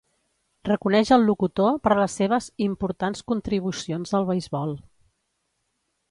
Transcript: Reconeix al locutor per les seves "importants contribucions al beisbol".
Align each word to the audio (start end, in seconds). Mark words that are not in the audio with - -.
Reconeix 0.67 1.09
al 1.15 1.25
locutor 1.29 1.75
per 1.87 1.97
les 1.99 2.15
seves 2.21 2.47
"importants 2.67 3.21
contribucions 3.33 4.15
al 4.21 4.25
beisbol". 4.31 4.73